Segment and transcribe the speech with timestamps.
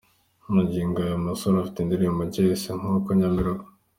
[0.55, 3.67] magingo aya uyu musore afite indirimbo nshya yise ’Nkuko njya mbirota.